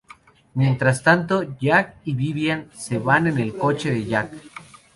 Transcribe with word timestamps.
Mientras 0.55 1.03
tanto, 1.03 1.55
Jack 1.59 1.93
y 2.05 2.15
Vivian 2.15 2.71
se 2.73 2.97
van 2.97 3.27
en 3.27 3.37
el 3.37 3.55
coche 3.55 3.91
de 3.91 4.03
Jack. 4.05 4.31